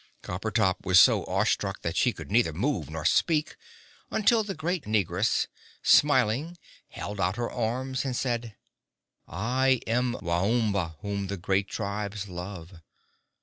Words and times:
Coppertop 0.23 0.83
was 0.83 0.99
so 0.99 1.23
awestruck 1.25 1.83
that 1.83 1.95
she 1.95 2.11
could 2.11 2.31
neither 2.31 2.53
move 2.53 2.89
nor 2.89 3.05
speak, 3.05 3.55
until 4.09 4.43
the 4.43 4.55
great 4.55 4.85
negress, 4.85 5.45
smiling, 5.83 6.57
held 6.87 7.19
out 7.21 7.35
her 7.35 7.51
arms 7.51 8.03
and 8.03 8.15
said 8.15 8.55
"I 9.27 9.79
am 9.85 10.13
Waomba, 10.19 10.95
whom 11.01 11.27
the 11.27 11.37
great 11.37 11.67
tribes 11.67 12.27
love. 12.27 12.81